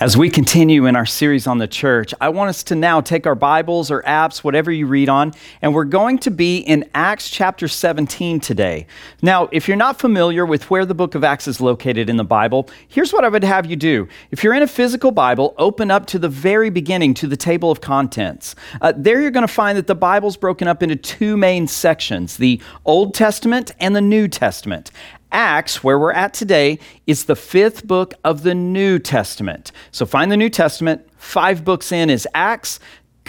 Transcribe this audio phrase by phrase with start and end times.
[0.00, 3.26] As we continue in our series on the church, I want us to now take
[3.26, 7.28] our Bibles or apps, whatever you read on, and we're going to be in Acts
[7.28, 8.86] chapter 17 today.
[9.20, 12.24] Now, if you're not familiar with where the book of Acts is located in the
[12.24, 14.08] Bible, here's what I would have you do.
[14.30, 17.70] If you're in a physical Bible, open up to the very beginning to the table
[17.70, 18.54] of contents.
[18.80, 22.38] Uh, there you're going to find that the Bible's broken up into two main sections
[22.38, 24.92] the Old Testament and the New Testament.
[25.32, 29.72] Acts, where we're at today, is the fifth book of the New Testament.
[29.90, 31.08] So find the New Testament.
[31.16, 32.80] Five books in is Acts.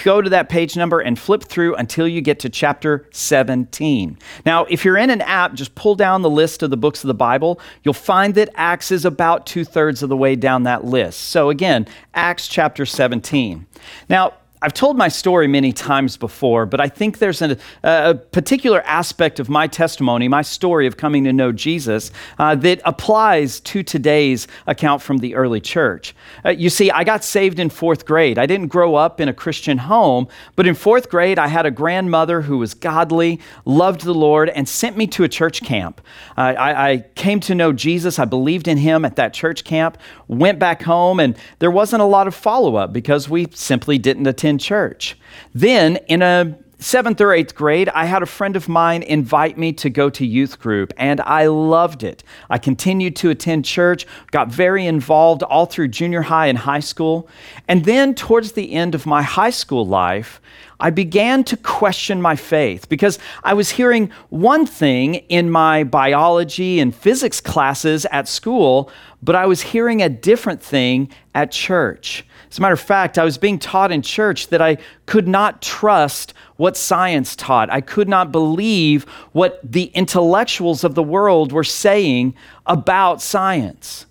[0.04, 4.18] Go to that page number and flip through until you get to chapter 17.
[4.46, 7.08] Now, if you're in an app, just pull down the list of the books of
[7.08, 7.60] the Bible.
[7.84, 11.20] You'll find that Acts is about two thirds of the way down that list.
[11.20, 13.68] So, again, Acts chapter 17.
[14.10, 14.34] Now,
[14.64, 19.40] I've told my story many times before, but I think there's a, a particular aspect
[19.40, 24.48] of my testimony, my story of coming to know Jesus, uh, that applies to today's
[24.68, 26.14] account from the early church.
[26.46, 28.38] Uh, you see, I got saved in fourth grade.
[28.38, 31.72] I didn't grow up in a Christian home, but in fourth grade, I had a
[31.72, 36.02] grandmother who was godly, loved the Lord, and sent me to a church camp.
[36.38, 38.20] Uh, I, I came to know Jesus.
[38.20, 42.06] I believed in him at that church camp, went back home, and there wasn't a
[42.06, 45.18] lot of follow up because we simply didn't attend attend church.
[45.54, 49.72] Then, in a seventh or eighth grade, I had a friend of mine invite me
[49.74, 52.24] to go to youth group, and I loved it.
[52.50, 57.30] I continued to attend church, got very involved all through junior high and high school.
[57.68, 60.42] And then, towards the end of my high school life,
[60.80, 66.80] I began to question my faith because I was hearing one thing in my biology
[66.80, 68.90] and physics classes at school,
[69.22, 72.26] but I was hearing a different thing at church.
[72.52, 75.62] As a matter of fact, I was being taught in church that I could not
[75.62, 77.70] trust what science taught.
[77.70, 82.36] I could not believe what the intellectuals of the world were saying
[82.66, 84.06] about science.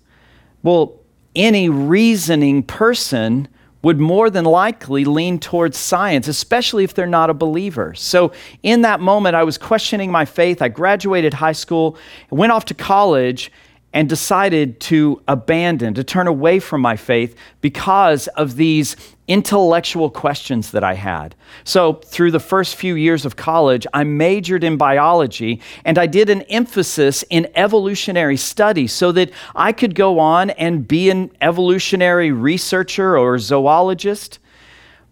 [0.63, 0.99] Well,
[1.35, 3.47] any reasoning person
[3.83, 7.93] would more than likely lean towards science, especially if they're not a believer.
[7.93, 8.31] So,
[8.63, 10.63] in that moment, I was questioning my faith.
[10.63, 11.95] I graduated high school,
[12.31, 13.51] went off to college,
[13.93, 18.95] and decided to abandon, to turn away from my faith because of these
[19.27, 21.35] intellectual questions that I had.
[21.63, 26.29] So, through the first few years of college, I majored in biology and I did
[26.29, 32.31] an emphasis in evolutionary study so that I could go on and be an evolutionary
[32.31, 34.39] researcher or zoologist.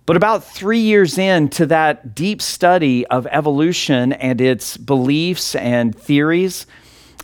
[0.06, 6.66] But about three years into that deep study of evolution and its beliefs and theories,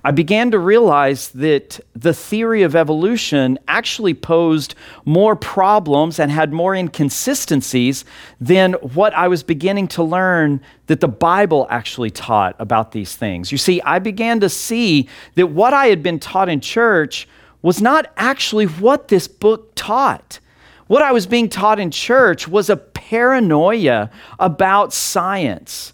[0.05, 6.53] I began to realize that the theory of evolution actually posed more problems and had
[6.53, 8.05] more inconsistencies
[8.39, 13.51] than what I was beginning to learn that the Bible actually taught about these things.
[13.51, 17.27] You see, I began to see that what I had been taught in church
[17.63, 20.39] was not actually what this book taught.
[20.85, 25.93] What I was being taught in church was a paranoia about science.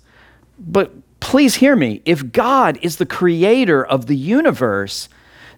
[0.60, 2.02] But please hear me.
[2.04, 5.08] If God is the creator of the universe,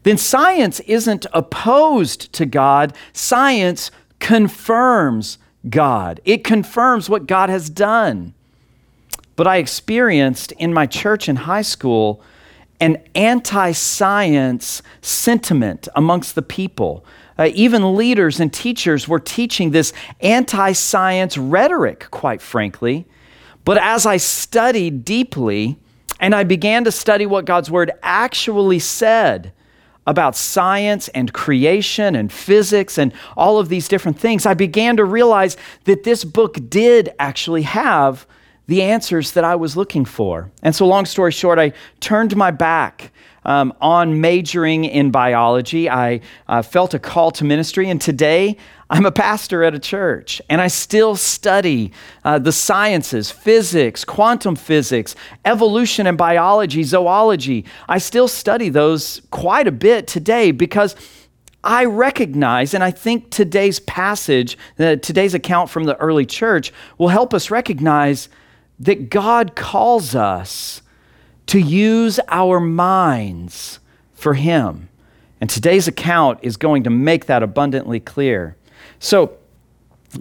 [0.03, 2.96] then science isn't opposed to God.
[3.13, 8.34] Science confirms God, it confirms what God has done.
[9.35, 12.22] But I experienced in my church in high school
[12.80, 17.06] an anti science sentiment amongst the people.
[17.38, 23.07] Uh, even leaders and teachers were teaching this anti science rhetoric, quite frankly.
[23.66, 25.78] But as I studied deeply
[26.19, 29.53] and I began to study what God's Word actually said
[30.06, 35.06] about science and creation and physics and all of these different things, I began to
[35.06, 38.28] realize that this book did actually have
[38.68, 40.51] the answers that I was looking for.
[40.62, 43.12] And so, long story short, I turned my back
[43.45, 45.90] um, on majoring in biology.
[45.90, 48.57] I uh, felt a call to ministry, and today
[48.94, 51.92] I'm a pastor at a church, and I still study
[52.24, 55.16] uh, the sciences physics, quantum physics,
[55.46, 57.66] evolution and biology, zoology.
[57.90, 60.96] I still study those quite a bit today because.
[61.66, 67.07] I recognize, and I think today's passage, uh, today's account from the early church, will
[67.07, 68.28] help us recognize
[68.80, 70.81] that God calls us
[71.46, 73.80] to use our minds
[74.13, 74.89] for Him.
[75.39, 78.57] And today's account is going to make that abundantly clear.
[79.00, 79.38] So,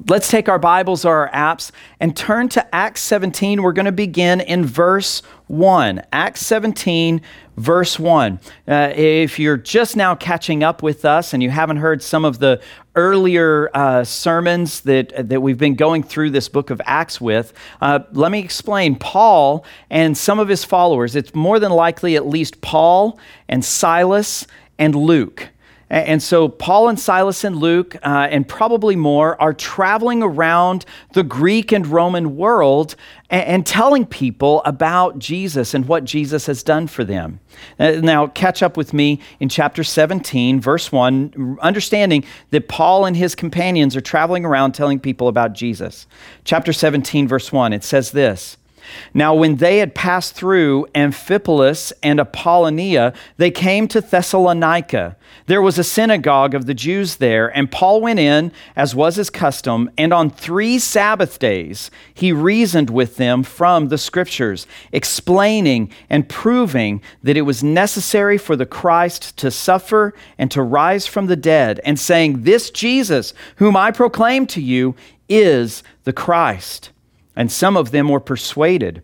[0.08, 1.70] let's take our Bibles or our apps
[2.00, 3.62] and turn to Acts 17.
[3.62, 6.02] We're going to begin in verse 1.
[6.12, 7.20] Acts 17,
[7.56, 8.40] verse 1.
[8.66, 12.38] Uh, if you're just now catching up with us and you haven't heard some of
[12.38, 12.60] the
[12.94, 18.00] earlier uh, sermons that, that we've been going through this book of Acts with, uh,
[18.12, 18.96] let me explain.
[18.96, 23.18] Paul and some of his followers, it's more than likely at least Paul
[23.48, 24.46] and Silas
[24.78, 25.51] and Luke
[25.92, 31.22] And so Paul and Silas and Luke, uh, and probably more, are traveling around the
[31.22, 32.96] Greek and Roman world
[33.28, 37.40] and, and, telling people about Jesus and what Jesus has done for them.
[37.78, 43.14] Uh, now, catch up with me in chapter 17, verse 1, understanding that Paul and
[43.14, 46.06] his companions are traveling around telling people about Jesus.
[46.44, 48.56] Chapter 17, verse 1, it says this.
[49.14, 55.16] Now, when they had passed through Amphipolis and Apollonia, they came to Thessalonica.
[55.46, 59.30] There was a synagogue of the Jews there, and Paul went in, as was his
[59.30, 66.28] custom, and on three Sabbath days he reasoned with them from the Scriptures, explaining and
[66.28, 71.36] proving that it was necessary for the Christ to suffer and to rise from the
[71.36, 74.94] dead, and saying, This Jesus, whom I proclaim to you,
[75.28, 76.91] is the Christ.
[77.36, 79.02] And some of them were persuaded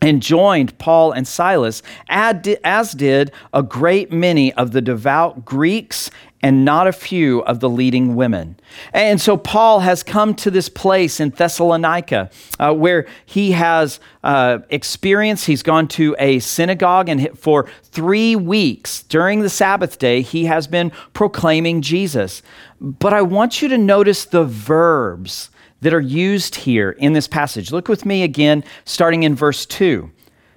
[0.00, 6.10] and joined Paul and Silas, as did a great many of the devout Greeks
[6.40, 8.58] and not a few of the leading women.
[8.92, 12.30] And so Paul has come to this place in Thessalonica
[12.60, 19.02] uh, where he has uh, experienced, he's gone to a synagogue, and for three weeks
[19.02, 22.42] during the Sabbath day, he has been proclaiming Jesus.
[22.80, 25.50] But I want you to notice the verbs
[25.80, 27.72] that are used here in this passage.
[27.72, 30.10] Look with me again, starting in verse 2.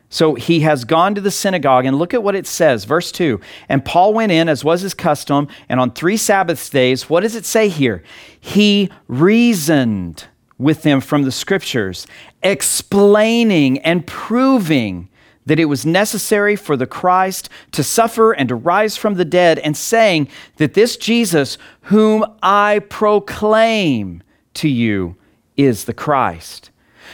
[0.10, 3.40] So he has gone to the synagogue, and look at what it says, verse 2.
[3.70, 7.36] And Paul went in, as was his custom, and on three Sabbath days, what does
[7.36, 8.04] it say here?
[8.38, 10.26] He reasoned
[10.58, 12.08] with them from the scriptures,
[12.44, 15.08] explaining and proving
[15.46, 19.60] that it was necessary for the Christ to suffer and to rise from the dead,
[19.60, 20.28] and saying
[20.58, 24.24] that this Jesus, whom I proclaim,
[24.56, 25.16] to you
[25.58, 26.72] is the Christ.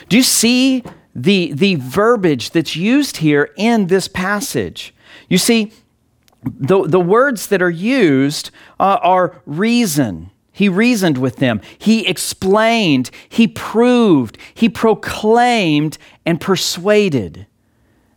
[0.09, 0.83] Do you see
[1.15, 4.93] the, the verbiage that's used here in this passage?
[5.29, 5.71] You see,
[6.43, 10.31] the, the words that are used uh, are reason.
[10.51, 11.61] He reasoned with them.
[11.77, 13.11] He explained.
[13.29, 14.37] He proved.
[14.53, 17.45] He proclaimed and persuaded.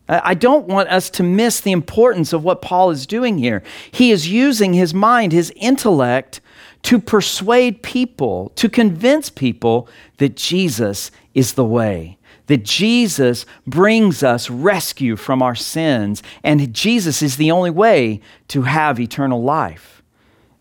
[0.08, 3.62] I don't want us to miss the importance of what Paul is doing here.
[3.92, 6.40] He is using his mind, his intellect,
[6.82, 9.88] to persuade people, to convince people
[10.18, 17.22] that Jesus is the way, that Jesus brings us rescue from our sins, and Jesus
[17.22, 20.02] is the only way to have eternal life.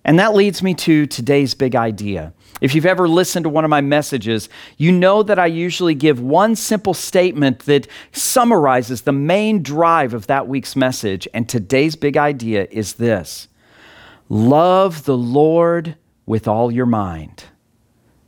[0.05, 2.33] And that leads me to today's big idea.
[2.61, 6.19] If you've ever listened to one of my messages, you know that I usually give
[6.19, 11.27] one simple statement that summarizes the main drive of that week's message.
[11.33, 13.47] And today's big idea is this
[14.27, 15.95] Love the Lord
[16.29, 17.43] with all your mind.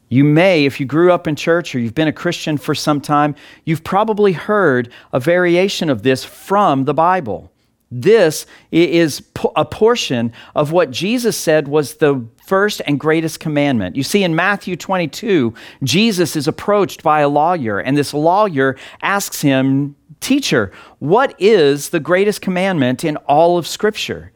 [0.09, 2.99] You may, if you grew up in church or you've been a Christian for some
[2.99, 7.51] time, you've probably heard a variation of this from the Bible.
[7.91, 9.21] This is
[9.55, 13.95] a portion of what Jesus said was the first and greatest commandment.
[13.95, 15.53] You see, in Matthew 22,
[15.83, 21.99] Jesus is approached by a lawyer, and this lawyer asks him, Teacher, what is the
[21.99, 24.31] greatest commandment in all of Scripture?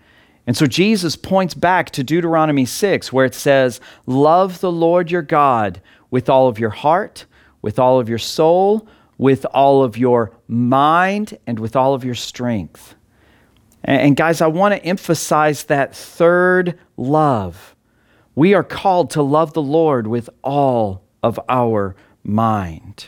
[0.48, 5.22] And so Jesus points back to Deuteronomy 6, where it says, Love the Lord your
[5.22, 5.82] God
[6.12, 7.26] with all of your heart,
[7.62, 8.88] with all of your soul,
[9.18, 12.96] with all of your mind, and with all of your strength.
[13.84, 17.76] And guys, I want to emphasize that third love.
[18.34, 23.08] We are called to love the Lord with all of our mind.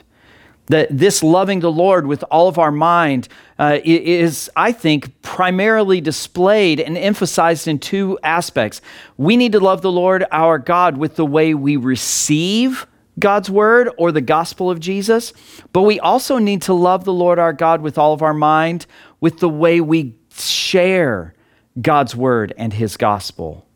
[0.68, 6.02] That this loving the Lord with all of our mind uh, is, I think, primarily
[6.02, 8.82] displayed and emphasized in two aspects.
[9.16, 12.86] We need to love the Lord our God with the way we receive
[13.20, 15.34] God's word or the gospel of Jesus,
[15.74, 18.86] but we also need to love the Lord our God with all of our mind
[19.20, 21.34] with the way we share
[21.82, 23.67] God's word and his gospel.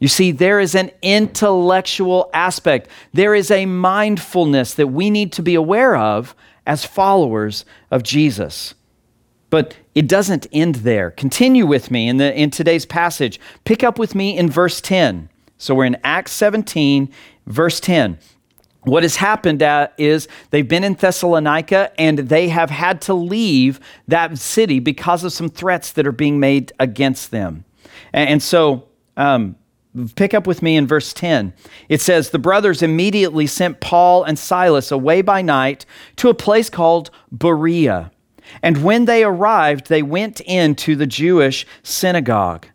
[0.00, 5.42] You see, there is an intellectual aspect, there is a mindfulness that we need to
[5.42, 6.34] be aware of
[6.66, 8.74] as followers of Jesus.
[9.50, 11.10] But it doesn't end there.
[11.10, 13.38] Continue with me in, the, in today's passage.
[13.64, 15.28] Pick up with me in verse 10.
[15.58, 17.12] So we're in Acts 17,
[17.46, 18.18] verse 10.
[18.84, 23.80] What has happened uh, is they've been in Thessalonica and they have had to leave
[24.08, 27.64] that city because of some threats that are being made against them.
[28.12, 28.88] And, and so
[29.18, 29.56] um,
[30.14, 31.52] Pick up with me in verse 10.
[31.88, 35.84] It says, The brothers immediately sent Paul and Silas away by night
[36.16, 38.12] to a place called Berea.
[38.62, 42.66] And when they arrived, they went into the Jewish synagogue.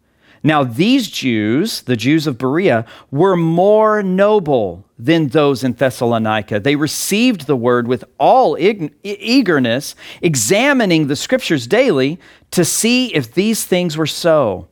[0.44, 6.60] Now, these Jews, the Jews of Berea, were more noble than those in Thessalonica.
[6.60, 8.56] They received the word with all
[9.04, 12.20] eagerness, examining the scriptures daily
[12.52, 14.68] to see if these things were so.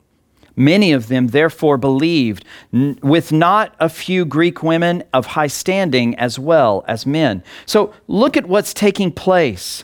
[0.55, 6.37] Many of them therefore believed, with not a few Greek women of high standing as
[6.37, 7.43] well as men.
[7.65, 9.83] So look at what's taking place.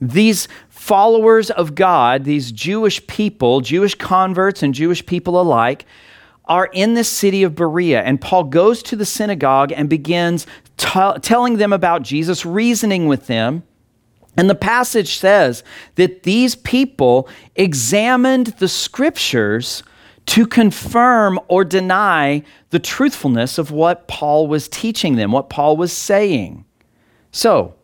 [0.00, 5.84] These followers of God, these Jewish people, Jewish converts and Jewish people alike,
[6.44, 8.02] are in the city of Berea.
[8.02, 13.26] And Paul goes to the synagogue and begins t- telling them about Jesus, reasoning with
[13.26, 13.62] them.
[14.36, 15.62] And the passage says
[15.94, 19.82] that these people examined the scriptures
[20.26, 25.92] to confirm or deny the truthfulness of what Paul was teaching them, what Paul was
[25.92, 26.64] saying.
[27.30, 27.74] So,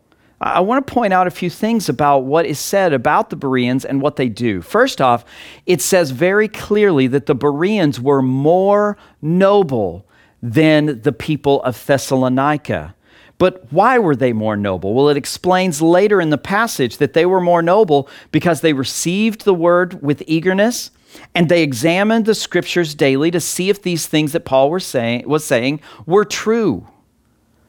[0.43, 3.85] I want to point out a few things about what is said about the Bereans
[3.85, 4.63] and what they do.
[4.63, 5.23] First off,
[5.67, 10.07] it says very clearly that the Bereans were more noble
[10.41, 12.95] than the people of Thessalonica.
[13.37, 14.95] But why were they more noble?
[14.95, 19.45] Well, it explains later in the passage that they were more noble because they received
[19.45, 20.89] the word with eagerness
[21.33, 25.43] and they examined the scriptures daily to see if these things that Paul saying, was
[25.43, 26.87] saying were true.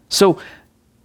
[0.09, 0.39] So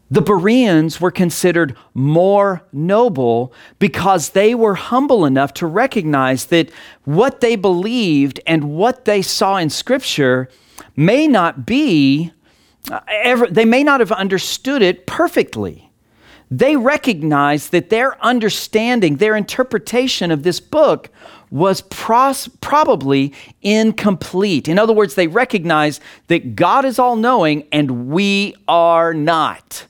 [0.10, 6.72] the Bereans were considered more noble because they were humble enough to recognize that
[7.04, 10.50] what they believed and what they saw in Scripture
[10.96, 12.32] may not be,
[12.90, 15.88] uh, ever, they may not have understood it perfectly
[16.50, 21.10] they recognized that their understanding, their interpretation of this book
[21.50, 24.68] was pros- probably incomplete.
[24.68, 29.86] In other words, they recognized that God is all knowing and we are not.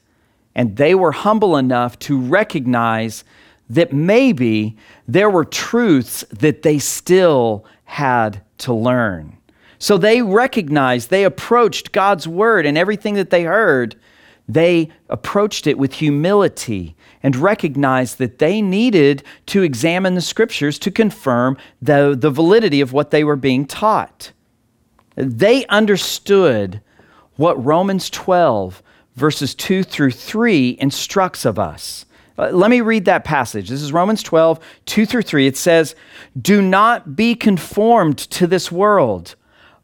[0.56, 3.24] And they were humble enough to recognize
[3.70, 9.38] that maybe there were truths that they still had to learn.
[9.80, 13.96] So they recognized, they approached God's word and everything that they heard
[14.48, 16.96] they approached it with humility
[17.28, 22.94] and recognized that they needed to examine the scriptures to confirm the, the validity of
[22.94, 24.32] what they were being taught.
[25.16, 26.80] They understood
[27.36, 28.82] what Romans 12,
[29.18, 32.06] verses 2 through 3, instructs of us.
[32.38, 33.68] Uh, let me read that passage.
[33.68, 35.48] This is Romans 12, 2 through 3.
[35.48, 35.96] It says,
[36.42, 39.36] Do not be conformed to this world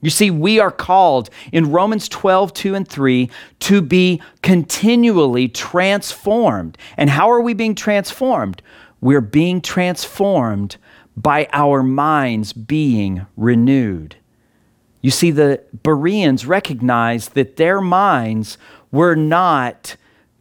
[0.00, 3.30] You see, we are called in Romans 12, 2 and 3
[3.60, 6.78] to be continually transformed.
[6.96, 8.62] And how are we being transformed?
[9.00, 10.76] We're being transformed
[11.16, 14.16] by our minds being renewed.
[15.02, 18.58] You see, the Bereans recognized that their minds
[18.90, 19.96] were not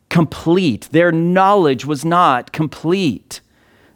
[0.10, 3.42] complete, their knowledge was not complete.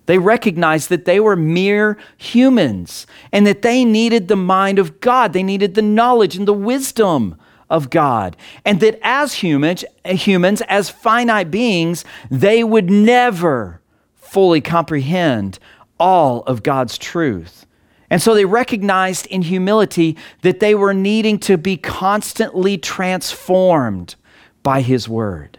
[0.05, 5.33] They recognized that they were mere humans and that they needed the mind of God.
[5.33, 7.37] They needed the knowledge and the wisdom
[7.69, 8.35] of God.
[8.65, 13.81] And that as humans, humans, as finite beings, they would never
[14.15, 15.59] fully comprehend
[15.99, 17.65] all of God's truth.
[18.09, 24.15] And so they recognized in humility that they were needing to be constantly transformed
[24.61, 25.57] by His Word.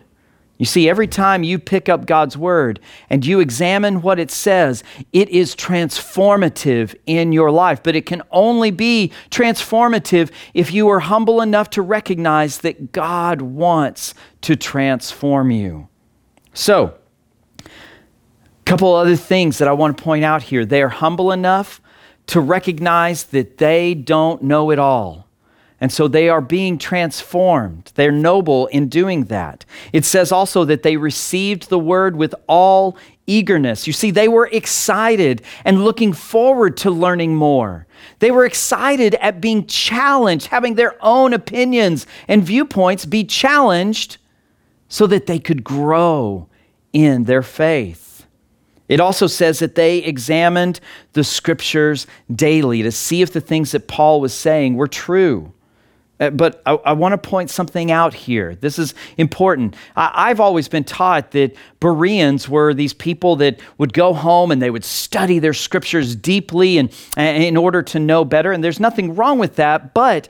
[0.59, 2.79] You see, every time you pick up God's word
[3.11, 7.83] and you examine what it says, it is transformative in your life.
[7.83, 13.43] But it can only be transformative if you are humble enough to recognize that God
[13.43, 15.89] wants to transform you.
[16.53, 16.95] So,
[17.65, 17.69] a
[18.65, 20.65] couple other things that I want to point out here.
[20.65, 21.81] They are humble enough
[22.29, 25.24] to recognize that they don't know it all.
[25.85, 27.93] And so they are being transformed.
[27.95, 29.67] They're noble in doing that.
[29.93, 33.87] It says also that they received the word with all eagerness.
[33.87, 37.87] You see, they were excited and looking forward to learning more.
[38.21, 44.17] They were excited at being challenged, having their own opinions and viewpoints be challenged
[44.89, 46.49] so that they could grow
[46.95, 48.25] in their faith.
[48.89, 50.81] It also says that they examined
[51.13, 55.53] the scriptures daily to see if the things that Paul was saying were true.
[56.21, 58.55] Uh, but I, I want to point something out here.
[58.55, 59.75] This is important.
[59.97, 64.63] I, have always been taught that Bereans were these people that would go home and
[64.63, 68.53] they would study their scriptures deeply and, and in order to know better.
[68.53, 70.29] And there's nothing wrong with that, but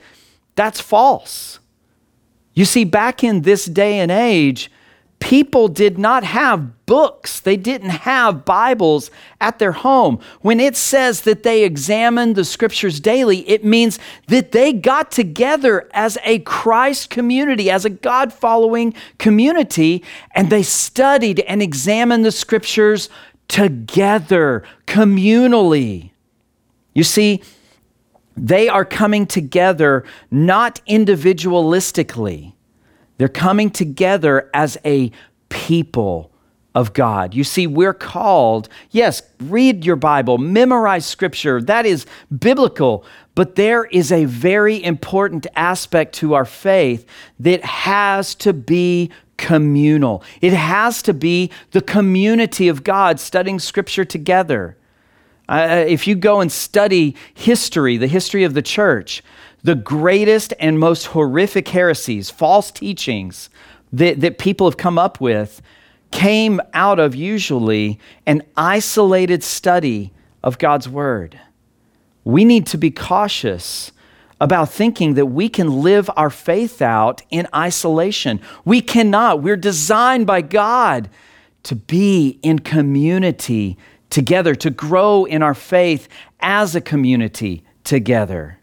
[0.55, 1.59] that's false.
[2.55, 4.71] You see, back in this day and age,
[5.25, 7.39] people did not have books.
[7.39, 9.09] They didn't have Bibles
[9.41, 10.19] at their home.
[10.41, 15.89] When it says that they examined the scriptures daily, it means that they got together
[15.95, 20.03] as a Christ community, as a God following community,
[20.35, 23.09] and they studied and examined the scriptures
[23.47, 26.11] together, communally.
[26.93, 27.41] You see,
[28.37, 32.54] they are coming together not individualistically
[33.17, 35.11] they're coming together as a
[35.49, 36.31] people
[36.75, 37.33] of God.
[37.33, 41.61] You see, we're called, yes, read your Bible, memorize scripture.
[41.61, 42.05] That is
[42.37, 43.05] biblical.
[43.33, 47.05] But there is a very important aspect to our faith
[47.39, 50.23] that has to be communal.
[50.41, 54.77] It has to be the community of God studying scripture together.
[55.47, 59.23] Uh, if you go and study history, the history of the church,
[59.65, 63.49] the greatest and most horrific heresies, false teachings
[63.91, 65.59] that, that people have come up with,
[66.11, 71.39] came out of usually an isolated study of God's Word.
[72.23, 73.91] We need to be cautious
[74.39, 78.41] about thinking that we can live our faith out in isolation.
[78.65, 79.41] We cannot.
[79.41, 81.09] We're designed by God
[81.63, 83.79] to be in community
[84.11, 86.07] together, to grow in our faith
[86.39, 88.59] as a community together.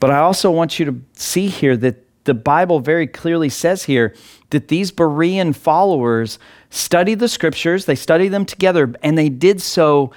[0.00, 4.14] But I also want you to see here that the Bible very clearly says here
[4.48, 6.38] that these Berean followers
[6.70, 10.12] studied the scriptures, they studied them together, and they did so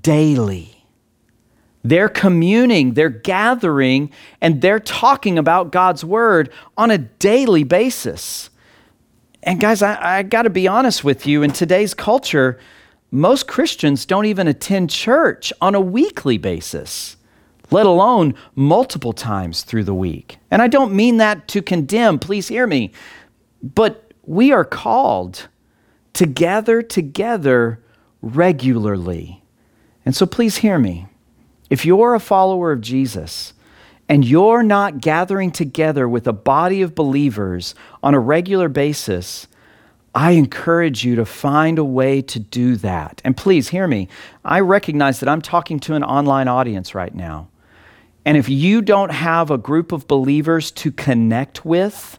[0.00, 0.84] daily.
[1.84, 8.50] They're communing, they're gathering, and they're talking about God's word on a daily basis.
[9.42, 12.58] And guys, I, I got to be honest with you, in today's culture,
[13.10, 17.16] most Christians don't even attend church on a weekly basis
[17.70, 20.38] let alone multiple times through the week.
[20.50, 22.92] And I don't mean that to condemn, please hear me,
[23.62, 25.48] but we are called
[26.14, 27.82] to gather together
[28.22, 29.42] regularly.
[30.04, 31.06] And so please hear me.
[31.70, 33.52] If you're a follower of Jesus
[34.08, 39.46] and you're not gathering together with a body of believers on a regular basis,
[40.14, 43.20] I encourage you to find a way to do that.
[43.24, 44.08] And please hear me.
[44.44, 47.48] I recognize that I'm talking to an online audience right now.
[48.28, 52.18] And if you don't have a group of believers to connect with,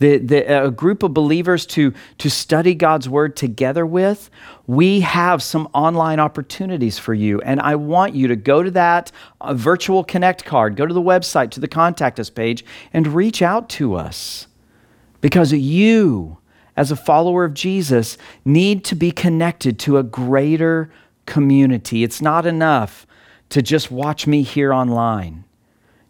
[0.00, 4.30] the, the, a group of believers to, to study God's word together with,
[4.66, 7.40] we have some online opportunities for you.
[7.42, 11.00] And I want you to go to that uh, virtual connect card, go to the
[11.00, 14.48] website, to the contact us page, and reach out to us.
[15.20, 16.38] Because you,
[16.76, 20.90] as a follower of Jesus, need to be connected to a greater
[21.26, 22.02] community.
[22.02, 23.06] It's not enough
[23.50, 25.44] to just watch me here online.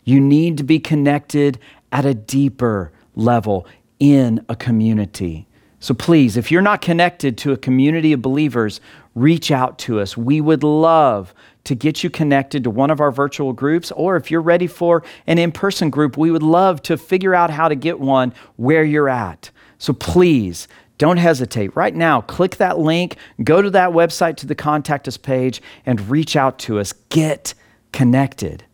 [0.05, 1.59] You need to be connected
[1.93, 3.67] at a deeper level
[3.99, 5.47] in a community.
[5.81, 8.81] So please, if you're not connected to a community of believers,
[9.15, 10.17] reach out to us.
[10.17, 11.33] We would love
[11.65, 15.05] to get you connected to one of our virtual groups, or if you're ready for
[15.27, 18.83] an in person group, we would love to figure out how to get one where
[18.83, 19.51] you're at.
[19.79, 20.67] So please
[20.99, 21.75] don't hesitate.
[21.75, 26.11] Right now, click that link, go to that website to the contact us page, and
[26.11, 26.93] reach out to us.
[27.09, 27.55] Get
[27.93, 28.65] connected.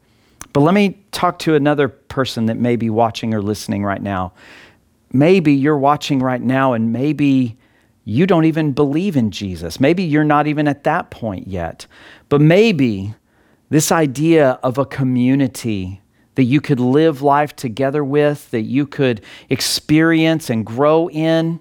[0.53, 4.33] But let me talk to another person that may be watching or listening right now.
[5.13, 7.57] Maybe you're watching right now, and maybe
[8.05, 9.81] you don't even believe in Jesus.
[9.81, 11.87] Maybe you're not even at that point yet.
[12.29, 13.15] But maybe
[13.71, 16.01] this idea of a community
[16.35, 21.61] that you could live life together with, that you could experience and grow in,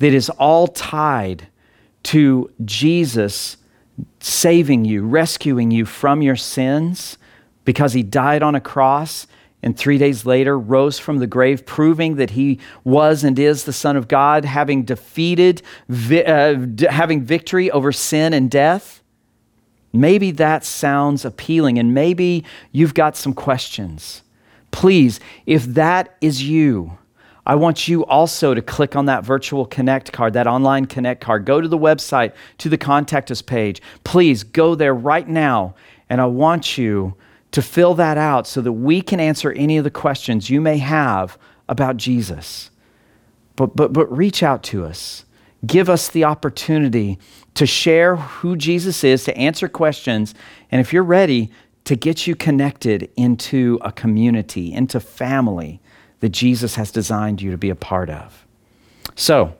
[0.00, 1.46] that is all tied
[2.02, 3.56] to Jesus
[4.18, 7.16] saving you, rescuing you from your sins
[7.64, 9.26] because he died on a cross
[9.62, 13.72] and three days later rose from the grave, proving that he was and is the
[13.72, 15.60] Son of God, having defeated,
[15.90, 16.54] uh,
[16.88, 19.02] having victory over sin and death.
[19.92, 24.22] Maybe that sounds appealing, and maybe you've got some questions.
[24.70, 26.96] Please, if that is you,
[27.50, 31.44] I want you also to click on that virtual connect card, that online connect card.
[31.44, 33.82] Go to the website, to the contact us page.
[34.04, 35.74] Please go there right now.
[36.08, 37.16] And I want you
[37.50, 40.78] to fill that out so that we can answer any of the questions you may
[40.78, 41.36] have
[41.68, 42.70] about Jesus.
[43.56, 45.24] But, but, but reach out to us.
[45.66, 47.18] Give us the opportunity
[47.54, 50.36] to share who Jesus is, to answer questions,
[50.70, 51.50] and if you're ready,
[51.82, 55.80] to get you connected into a community, into family
[56.20, 58.46] that Jesus has designed you to be a part of.
[59.14, 59.54] So,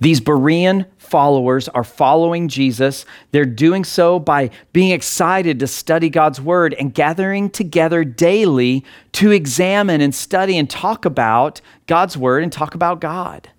[0.00, 3.04] these Berean followers are following Jesus.
[3.30, 9.30] They're doing so by being excited to study God's word and gathering together daily to
[9.30, 13.50] examine and study and talk about God's word and talk about God.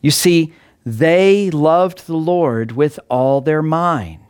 [0.00, 0.52] You see,
[0.84, 4.20] they loved the Lord with all their mind.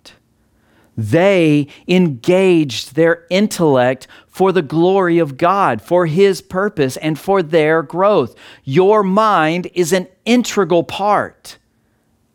[0.98, 7.84] They engaged their intellect for the glory of God, for His purpose, and for their
[7.84, 8.34] growth.
[8.64, 11.56] Your mind is an integral part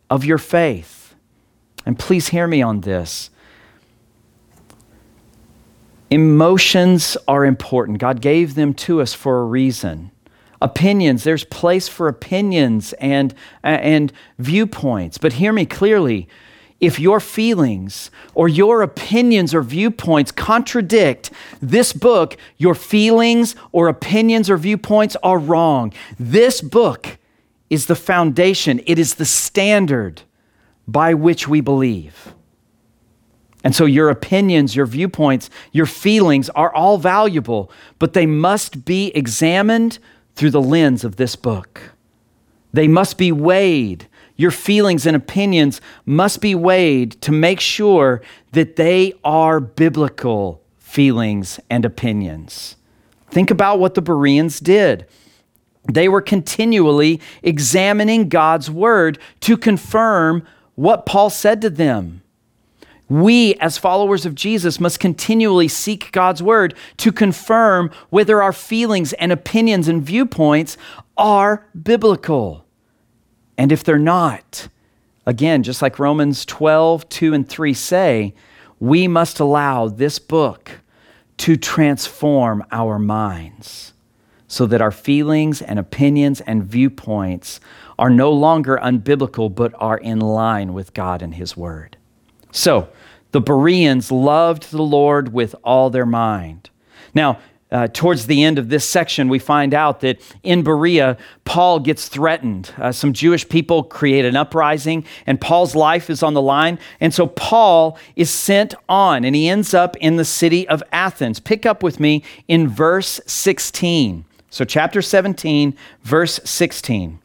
[0.09, 1.13] of your faith.
[1.85, 3.29] And please hear me on this.
[6.09, 7.97] Emotions are important.
[7.97, 10.11] God gave them to us for a reason.
[10.61, 15.17] Opinions, there's place for opinions and, and viewpoints.
[15.17, 16.29] But hear me clearly
[16.83, 24.49] if your feelings or your opinions or viewpoints contradict this book, your feelings or opinions
[24.49, 25.93] or viewpoints are wrong.
[26.19, 27.17] This book
[27.69, 30.23] is the foundation, it is the standard
[30.85, 32.33] by which we believe.
[33.63, 39.07] And so your opinions, your viewpoints, your feelings are all valuable, but they must be
[39.15, 39.99] examined
[40.35, 41.93] through the lens of this book.
[42.73, 48.75] They must be weighed your feelings and opinions must be weighed to make sure that
[48.75, 52.75] they are biblical feelings and opinions.
[53.29, 55.07] Think about what the Bereans did.
[55.91, 62.21] They were continually examining God's word to confirm what Paul said to them.
[63.09, 69.13] We, as followers of Jesus, must continually seek God's word to confirm whether our feelings
[69.13, 70.77] and opinions and viewpoints
[71.17, 72.62] are biblical.
[73.57, 74.67] And if they're not,
[75.25, 78.33] again, just like Romans 12, 2 and 3 say,
[78.79, 80.81] we must allow this book
[81.37, 83.93] to transform our minds
[84.47, 87.59] so that our feelings and opinions and viewpoints
[87.97, 91.97] are no longer unbiblical, but are in line with God and His Word.
[92.51, 92.89] So,
[93.31, 96.69] the Bereans loved the Lord with all their mind.
[97.15, 97.39] Now,
[97.73, 102.07] uh, towards the end of this section, we find out that in Berea, Paul gets
[102.07, 102.71] threatened.
[102.77, 106.77] Uh, some Jewish people create an uprising, and Paul's life is on the line.
[106.99, 111.39] And so Paul is sent on, and he ends up in the city of Athens.
[111.39, 114.23] Pick up with me in verse 16.
[114.51, 117.17] So, chapter 17, verse 16.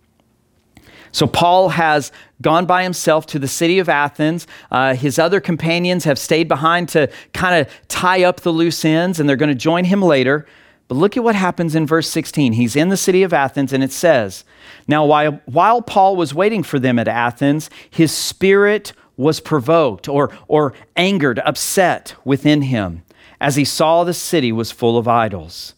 [1.12, 4.47] So Paul has gone by himself to the city of Athens.
[4.71, 9.18] Uh, his other companions have stayed behind to kind of tie up the loose ends,
[9.18, 10.47] and they're going to join him later.
[10.88, 12.55] But look at what happens in verse 16.
[12.55, 14.44] He's in the city of Athens, and it says,
[14.87, 20.31] Now, while, while Paul was waiting for them at Athens, his spirit was provoked or,
[20.47, 23.03] or angered, upset within him,
[23.40, 25.75] as he saw the city was full of idols.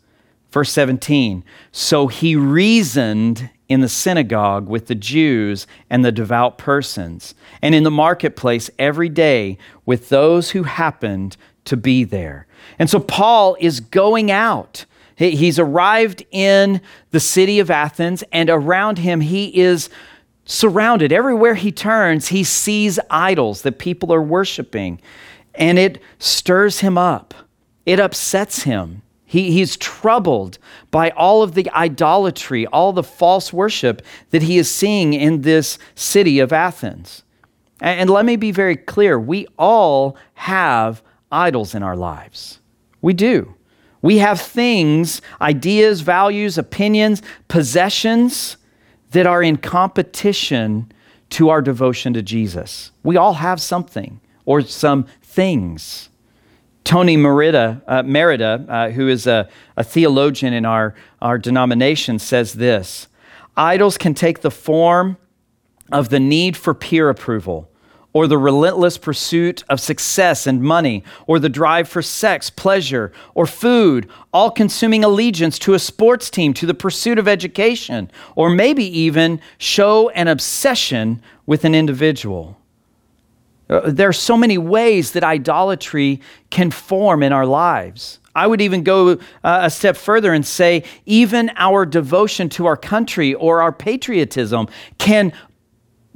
[0.53, 7.37] Verse 17, so he reasoned in the synagogue with the Jews and the devout persons,
[7.63, 9.57] and in the marketplace every day
[9.87, 12.49] with those who happened to be there.
[12.81, 14.85] And so Paul is going out.
[15.15, 16.81] He's arrived in
[17.13, 19.89] the city of Athens, and around him he is
[20.47, 21.13] surrounded.
[21.13, 25.01] Everywhere he turns, he sees idols that people are worshiping,
[25.55, 27.35] and it stirs him up,
[27.87, 29.03] it upsets him.
[29.31, 30.59] He, he's troubled
[30.91, 35.79] by all of the idolatry, all the false worship that he is seeing in this
[35.95, 37.23] city of Athens.
[37.81, 42.59] And, and let me be very clear we all have idols in our lives.
[43.03, 43.55] We do.
[44.03, 48.57] We have things, ideas, values, opinions, possessions
[49.13, 50.91] that are in competition
[51.29, 52.91] to our devotion to Jesus.
[53.05, 56.09] We all have something or some things.
[56.91, 62.55] Tony Merida, uh, Merida uh, who is a, a theologian in our, our denomination, says
[62.55, 63.07] this
[63.57, 65.17] Idols can take the form
[65.93, 67.71] of the need for peer approval,
[68.13, 73.47] or the relentless pursuit of success and money, or the drive for sex, pleasure, or
[73.47, 78.85] food, all consuming allegiance to a sports team, to the pursuit of education, or maybe
[78.99, 82.60] even show an obsession with an individual.
[83.71, 88.19] Uh, there are so many ways that idolatry can form in our lives.
[88.35, 92.77] I would even go uh, a step further and say, even our devotion to our
[92.77, 95.33] country or our patriotism can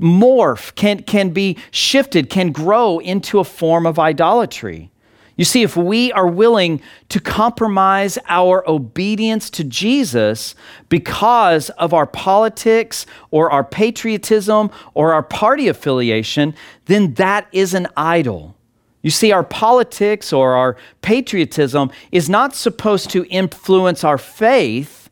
[0.01, 4.91] morph, can, can be shifted, can grow into a form of idolatry.
[5.37, 10.55] You see, if we are willing to compromise our obedience to Jesus
[10.89, 17.89] because of our politics or our patriotism or our party affiliation, then that is an
[17.97, 18.57] idol.
[19.03, 25.11] You see, our politics or our patriotism is not supposed to influence our faith.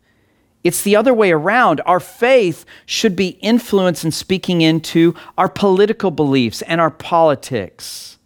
[0.63, 1.81] It's the other way around.
[1.85, 8.19] Our faith should be influenced and speaking into our political beliefs and our politics.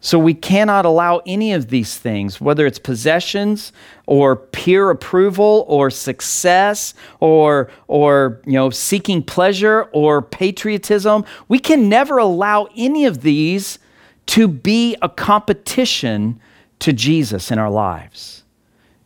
[0.00, 3.72] So we cannot allow any of these things, whether it's possessions
[4.06, 11.24] or peer approval or success or, or you know, seeking pleasure or patriotism.
[11.48, 13.80] We can never allow any of these
[14.26, 16.40] to be a competition
[16.78, 18.44] to Jesus in our lives.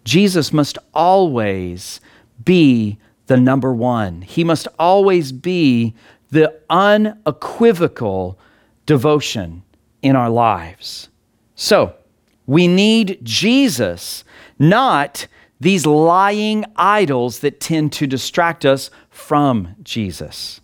[0.04, 2.00] Jesus must always
[2.44, 4.20] be the number one.
[4.20, 5.94] He must always be
[6.30, 8.38] the unequivocal
[8.84, 9.62] devotion
[10.02, 11.08] in our lives.
[11.54, 11.94] So,
[12.46, 14.24] we need Jesus,
[14.58, 15.26] not
[15.60, 20.60] these lying idols that tend to distract us from Jesus.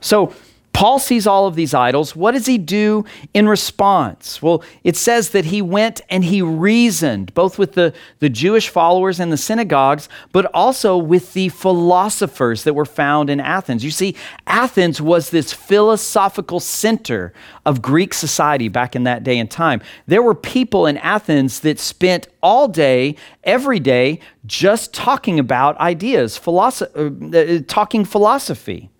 [0.00, 0.32] So,
[0.78, 2.14] Paul sees all of these idols.
[2.14, 4.40] What does he do in response?
[4.40, 9.18] Well, it says that he went and he reasoned, both with the, the Jewish followers
[9.18, 13.82] in the synagogues, but also with the philosophers that were found in Athens.
[13.82, 14.14] You see,
[14.46, 17.32] Athens was this philosophical center
[17.66, 19.80] of Greek society back in that day and time.
[20.06, 26.36] There were people in Athens that spent all day, every day, just talking about ideas,
[26.36, 26.92] philosophy,
[27.36, 28.90] uh, talking philosophy.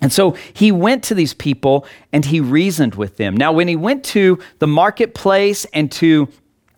[0.00, 3.36] And so he went to these people and he reasoned with them.
[3.36, 6.28] Now, when he went to the marketplace and to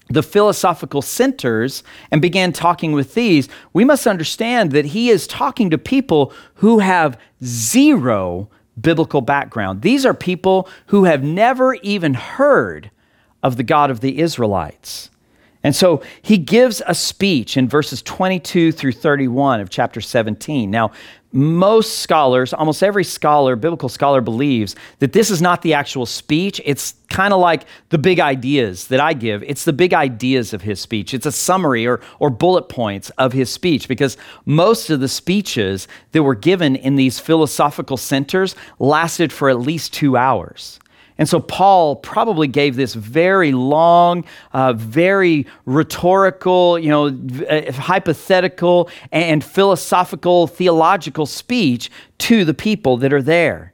[0.09, 5.71] the philosophical centers and began talking with these, we must understand that he is talking
[5.71, 8.49] to people who have zero
[8.81, 9.83] biblical background.
[9.83, 12.91] These are people who have never even heard
[13.43, 15.11] of the God of the Israelites.
[15.65, 20.71] And so he gives a speech in verses 22 through 31 of chapter 17.
[20.71, 20.91] Now,
[21.33, 26.61] most scholars, almost every scholar, biblical scholar, believes that this is not the actual speech.
[26.65, 29.43] It's kind of like the big ideas that I give.
[29.45, 31.15] It's the big ideas of his speech.
[31.15, 35.89] It's a summary or, or bullet points of his speech because most of the speeches
[36.13, 40.79] that were given in these philosophical centers lasted for at least two hours.
[41.23, 47.17] And so Paul probably gave this very long, uh, very rhetorical, you know,
[47.49, 53.73] uh, hypothetical and philosophical, theological speech to the people that are there.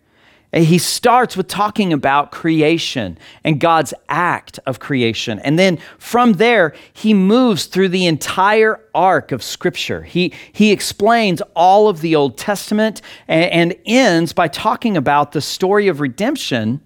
[0.53, 5.39] And he starts with talking about creation and God's act of creation.
[5.39, 10.03] And then from there, he moves through the entire arc of Scripture.
[10.03, 15.41] He, he explains all of the Old Testament and, and ends by talking about the
[15.41, 16.83] story of redemption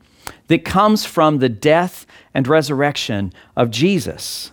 [0.49, 4.53] that comes from the death and resurrection of Jesus.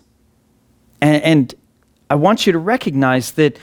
[1.01, 1.55] And, and,
[2.11, 3.59] I want you to recognize that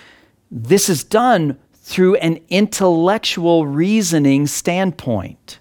[0.53, 5.59] this is done through an intellectual reasoning standpoint.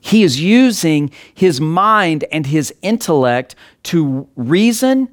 [0.00, 5.08] He is using his mind and his intellect to reason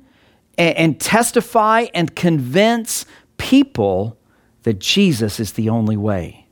[0.58, 3.06] and, and testify and convince
[3.38, 4.18] people
[4.64, 6.48] that Jesus is the only way.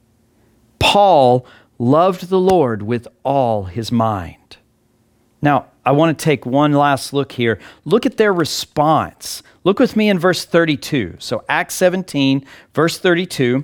[0.79, 1.45] Paul
[1.77, 4.57] loved the Lord with all his mind.
[5.41, 7.59] Now, I want to take one last look here.
[7.83, 9.43] Look at their response.
[9.63, 11.17] Look with me in verse 32.
[11.19, 13.63] So, Acts 17, verse 32.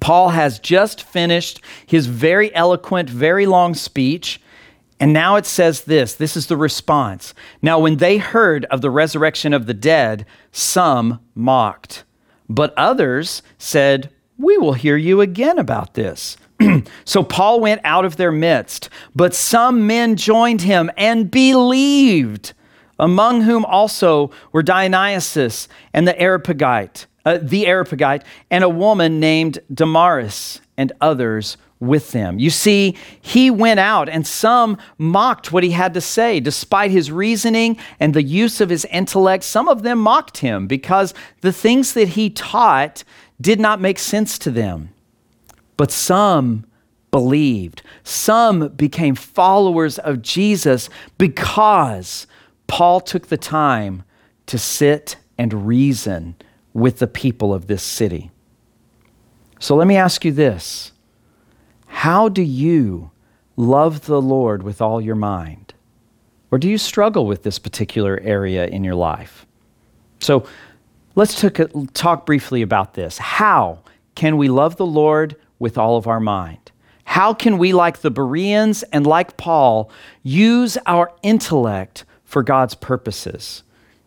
[0.00, 4.40] Paul has just finished his very eloquent, very long speech.
[5.00, 7.32] And now it says this this is the response.
[7.62, 12.04] Now, when they heard of the resurrection of the dead, some mocked,
[12.48, 16.36] but others said, We will hear you again about this.
[17.04, 22.52] so Paul went out of their midst, but some men joined him and believed,
[22.98, 29.60] among whom also were Dionysius and the Areopagite, uh, the Areopagite, and a woman named
[29.72, 32.38] Damaris, and others with them.
[32.38, 36.40] You see, he went out, and some mocked what he had to say.
[36.40, 41.14] Despite his reasoning and the use of his intellect, some of them mocked him because
[41.40, 43.04] the things that he taught
[43.40, 44.90] did not make sense to them.
[45.78, 46.66] But some
[47.10, 47.82] believed.
[48.02, 52.26] Some became followers of Jesus because
[52.66, 54.02] Paul took the time
[54.46, 56.36] to sit and reason
[56.74, 58.30] with the people of this city.
[59.60, 60.92] So let me ask you this
[61.86, 63.10] How do you
[63.56, 65.74] love the Lord with all your mind?
[66.50, 69.46] Or do you struggle with this particular area in your life?
[70.20, 70.46] So
[71.14, 71.44] let's
[71.92, 73.18] talk briefly about this.
[73.18, 73.80] How
[74.14, 76.72] can we love the Lord with all of our mind?
[77.04, 79.90] How can we, like the Bereans and like Paul,
[80.22, 83.62] use our intellect for God's purposes?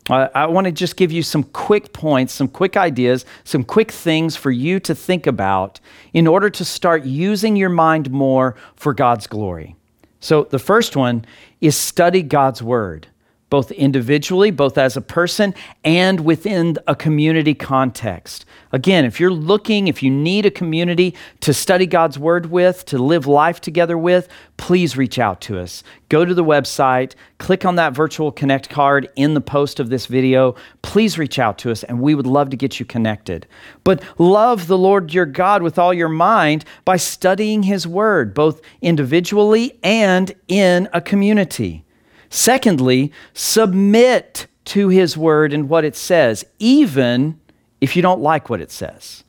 [0.10, 4.36] I want to just give you some quick points, some quick ideas, some quick things
[4.36, 5.80] for you to think about
[6.14, 9.76] in order to start using your mind more for God's glory.
[10.20, 11.26] So, the first one
[11.62, 13.08] is study God's Word.
[13.52, 18.46] Both individually, both as a person, and within a community context.
[18.72, 22.98] Again, if you're looking, if you need a community to study God's Word with, to
[22.98, 25.84] live life together with, please reach out to us.
[26.08, 30.06] Go to the website, click on that virtual connect card in the post of this
[30.06, 30.56] video.
[30.82, 33.46] Please reach out to us, and we would love to get you connected.
[33.84, 38.62] But love the Lord your God with all your mind by studying His Word, both
[38.82, 41.84] individually and in a community.
[42.32, 47.40] Secondly, submit to his word and what it says, even
[47.82, 49.26] if you don't like what it says.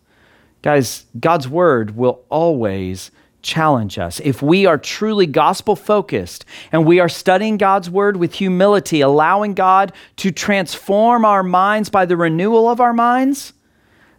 [0.62, 3.10] Guys, God's word will always
[3.42, 4.20] challenge us.
[4.20, 9.54] If we are truly gospel focused and we are studying God's word with humility, allowing
[9.54, 13.52] God to transform our minds by the renewal of our minds,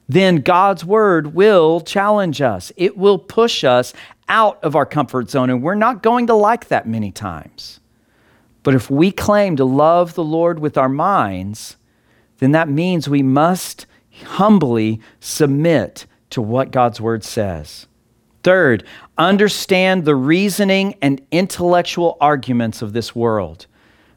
[0.10, 2.74] then God's word will challenge us.
[2.76, 3.94] It will push us
[4.28, 7.80] out of our comfort zone, and we're not going to like that many times.
[8.64, 11.78] But if we claim to love the Lord with our minds,
[12.40, 13.86] then that means we must
[14.24, 17.88] humbly submit to what God's word says.
[18.44, 18.84] Third,
[19.18, 23.68] understand the reasoning and intellectual arguments of this world.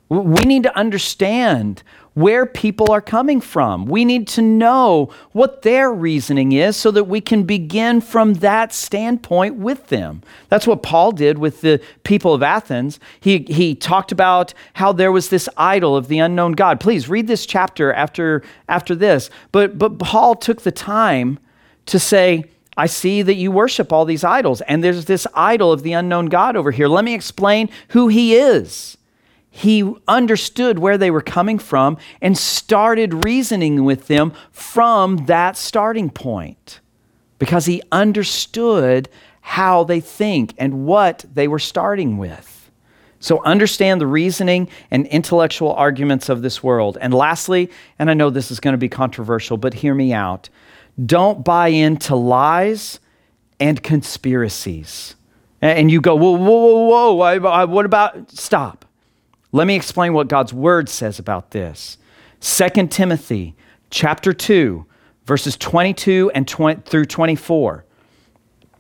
[0.09, 1.82] We need to understand
[2.16, 3.85] where people are coming from.
[3.85, 8.72] We need to know what their reasoning is so that we can begin from that
[8.72, 10.22] standpoint with them.
[10.48, 12.98] That's what Paul did with the people of Athens.
[13.20, 16.81] He, he talked about how there was this idol of the unknown God.
[16.81, 19.29] Please read this chapter after, after this.
[19.52, 21.38] But, but Paul took the time
[21.85, 22.44] to say,
[22.79, 26.26] I see that you worship all these idols, and there's this idol of the unknown
[26.26, 26.88] God over here.
[26.88, 28.95] Let me explain who he is
[29.56, 36.10] he understood where they were coming from and started reasoning with them from that starting
[36.10, 36.80] point
[37.38, 39.08] because he understood
[39.40, 42.70] how they think and what they were starting with.
[43.18, 46.98] So, understand the reasoning and intellectual arguments of this world.
[47.00, 50.50] And lastly, and I know this is going to be controversial, but hear me out
[51.06, 53.00] don't buy into lies
[53.58, 55.14] and conspiracies.
[55.62, 58.30] And you go, whoa, whoa, whoa, whoa, what about?
[58.30, 58.86] Stop.
[59.52, 61.98] Let me explain what God's word says about this.
[62.40, 63.54] 2 Timothy
[63.90, 64.87] chapter 2
[65.26, 67.85] verses 22 and 20 through 24.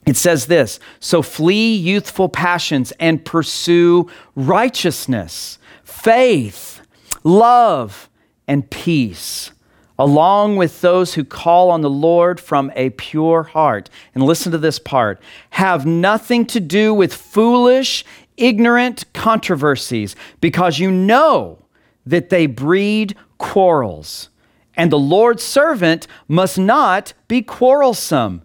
[0.06, 6.80] It says this So flee youthful passions and pursue righteousness, faith,
[7.24, 8.08] love,
[8.46, 9.50] and peace,
[9.98, 13.90] along with those who call on the Lord from a pure heart.
[14.14, 18.04] And listen to this part have nothing to do with foolish,
[18.36, 21.58] ignorant controversies because you know
[22.04, 24.28] that they breed quarrels.
[24.76, 28.42] And the Lord's servant must not be quarrelsome,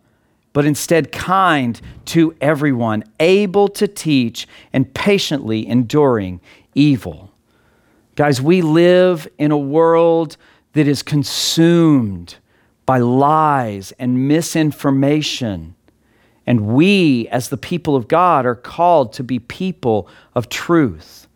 [0.54, 6.42] but instead kind to everyone, able to teach and patiently enduring
[6.74, 7.32] evil.
[8.16, 10.38] Guys, we live in a world
[10.74, 12.36] that is consumed
[12.86, 15.76] by lies and misinformation.
[16.52, 21.30] And we, as the people of God, are called to be people of truth.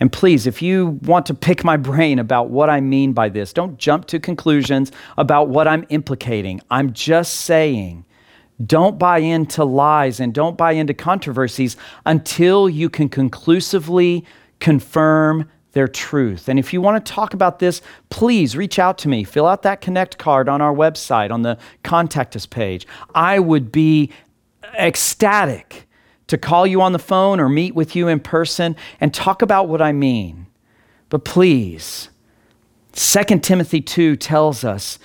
[0.00, 3.52] And please, if you want to pick my brain about what I mean by this,
[3.52, 6.60] don't jump to conclusions about what I'm implicating.
[6.68, 8.04] I'm just saying,
[8.66, 14.24] don't buy into lies and don't buy into controversies until you can conclusively
[14.58, 16.48] confirm their truth.
[16.48, 19.22] And if you want to talk about this, please reach out to me.
[19.22, 22.84] Fill out that Connect card on our website on the Contact Us page.
[23.14, 24.10] I would be
[24.78, 25.88] ecstatic
[26.26, 29.68] to call you on the phone or meet with you in person and talk about
[29.68, 30.46] what I mean.
[31.08, 32.10] But please,
[32.92, 34.98] 2 Timothy 2 tells us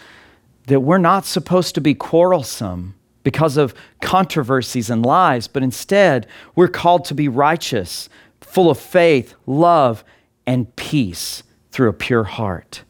[0.68, 6.68] that we're not supposed to be quarrelsome because of controversies and lies, but instead we're
[6.68, 8.08] called to be righteous,
[8.40, 10.04] full of faith, love,
[10.46, 12.84] and peace through a pure heart.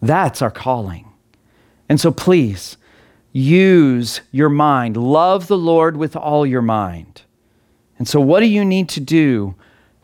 [0.00, 1.08] That's our calling.
[1.88, 2.76] And so please,
[3.32, 4.96] use your mind.
[4.96, 7.22] Love the Lord with all your mind.
[7.98, 9.54] And so, what do you need to do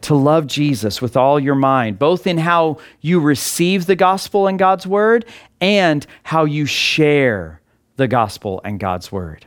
[0.02, 4.58] to love Jesus with all your mind, both in how you receive the gospel and
[4.58, 5.24] God's word
[5.60, 7.60] and how you share
[7.96, 9.46] the gospel and God's word?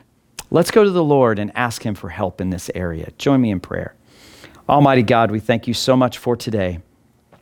[0.50, 3.10] Let's go to the Lord and ask Him for help in this area.
[3.16, 3.94] Join me in prayer.
[4.68, 6.80] Almighty God, we thank you so much for today.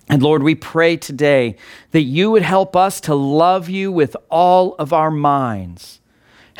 [0.08, 1.56] And Lord, we pray today
[1.90, 5.99] that you would help us to love you with all of our minds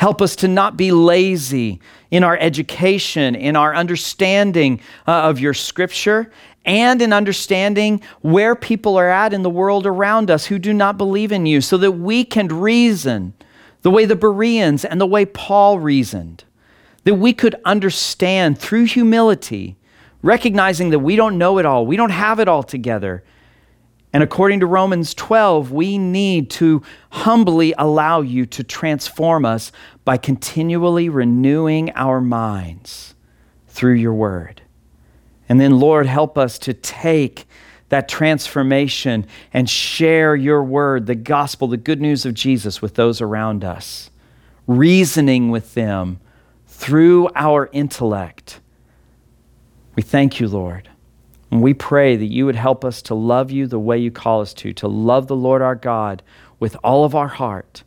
[0.01, 5.53] Help us to not be lazy in our education, in our understanding uh, of your
[5.53, 6.31] scripture,
[6.65, 10.97] and in understanding where people are at in the world around us who do not
[10.97, 13.35] believe in you, so that we can reason
[13.83, 16.45] the way the Bereans and the way Paul reasoned,
[17.03, 19.75] that we could understand through humility,
[20.23, 23.23] recognizing that we don't know it all, we don't have it all together,
[24.13, 29.71] And according to Romans 12, we need to humbly allow you to transform us
[30.03, 33.15] by continually renewing our minds
[33.67, 34.61] through your word.
[35.47, 37.45] And then, Lord, help us to take
[37.89, 43.21] that transformation and share your word, the gospel, the good news of Jesus with those
[43.21, 44.09] around us,
[44.67, 46.19] reasoning with them
[46.67, 48.61] through our intellect.
[49.95, 50.90] We thank you, Lord.
[51.51, 54.41] And we pray that you would help us to love you the way you call
[54.41, 56.23] us to, to love the Lord our God
[56.59, 57.83] with all of our heart,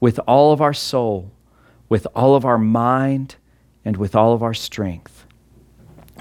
[0.00, 1.30] with all of our soul,
[1.90, 3.36] with all of our mind,
[3.84, 5.26] and with all of our strength.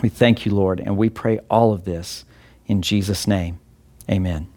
[0.01, 2.25] We thank you, Lord, and we pray all of this
[2.67, 3.59] in Jesus' name.
[4.09, 4.47] Amen.